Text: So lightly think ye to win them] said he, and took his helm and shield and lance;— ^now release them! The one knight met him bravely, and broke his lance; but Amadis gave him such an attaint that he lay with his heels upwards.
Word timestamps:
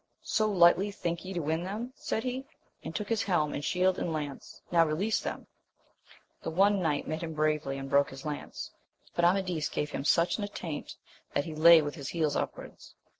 So 0.23 0.49
lightly 0.49 0.89
think 0.89 1.23
ye 1.25 1.33
to 1.33 1.43
win 1.43 1.61
them] 1.63 1.93
said 1.95 2.23
he, 2.23 2.47
and 2.83 2.95
took 2.95 3.07
his 3.07 3.21
helm 3.21 3.53
and 3.53 3.63
shield 3.63 3.99
and 3.99 4.11
lance;— 4.11 4.59
^now 4.73 4.83
release 4.87 5.19
them! 5.19 5.45
The 6.41 6.49
one 6.49 6.81
knight 6.81 7.07
met 7.07 7.21
him 7.21 7.35
bravely, 7.35 7.77
and 7.77 7.87
broke 7.87 8.09
his 8.09 8.25
lance; 8.25 8.71
but 9.13 9.23
Amadis 9.25 9.69
gave 9.69 9.91
him 9.91 10.03
such 10.03 10.39
an 10.39 10.43
attaint 10.43 10.95
that 11.35 11.45
he 11.45 11.53
lay 11.53 11.83
with 11.83 11.93
his 11.93 12.09
heels 12.09 12.35
upwards. 12.35 12.95